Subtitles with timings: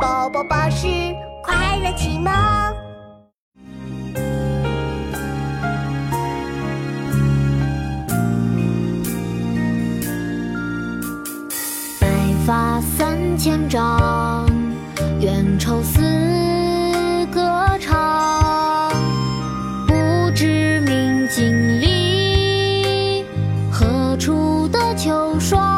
[0.00, 0.86] 宝宝巴士
[1.42, 2.32] 快乐启蒙。
[12.00, 12.06] 白
[12.46, 14.46] 发三千丈，
[15.20, 16.00] 缘愁似
[17.32, 18.92] 歌唱。
[19.86, 23.24] 不知明镜里，
[23.70, 25.76] 何处得秋霜？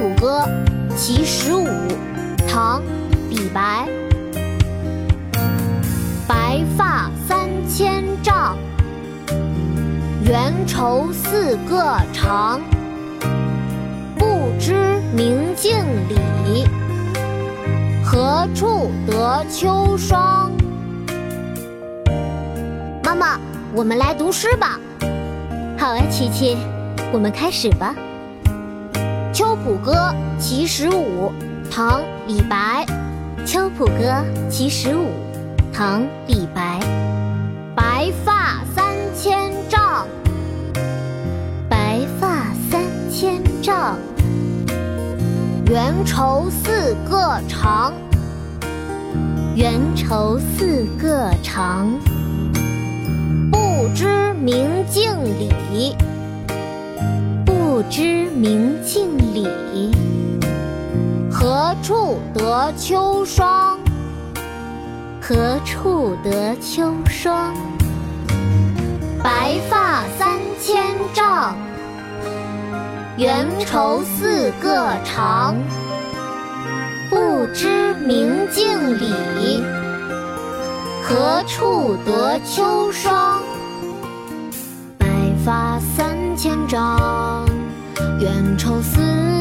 [0.00, 0.44] 古歌·
[0.96, 1.66] 其十五》
[2.48, 2.80] 唐·
[3.30, 3.88] 李白。
[6.28, 8.56] 白发三千丈，
[10.24, 12.60] 缘愁似个长。
[14.16, 15.76] 不知明镜
[16.44, 16.64] 里，
[18.04, 20.52] 何处得秋霜？
[23.02, 23.40] 妈妈，
[23.74, 24.78] 我们来读诗吧。
[25.76, 26.56] 好啊，琪琪，
[27.12, 27.94] 我们开始吧。
[29.38, 29.92] 《秋浦歌·
[30.40, 31.30] 其十五》
[31.70, 32.84] 唐·李白。
[33.46, 33.92] 《秋浦歌·
[34.50, 35.02] 其十五》
[35.72, 36.80] 唐·李白。
[37.76, 40.08] 白发三千丈，
[41.68, 43.96] 白发三千丈，
[45.70, 47.92] 缘愁似个长，
[49.54, 50.77] 缘愁似
[58.40, 59.48] 明镜里，
[61.28, 63.76] 何处得秋霜？
[65.20, 67.52] 何处得秋霜？
[69.24, 70.80] 白发三千
[71.12, 71.56] 丈，
[73.16, 75.56] 缘愁似个长。
[77.10, 79.64] 不知明镜里，
[81.02, 83.42] 何处得秋霜？
[84.96, 85.08] 白
[85.44, 87.47] 发三千丈，
[88.28, 89.37] 缘愁似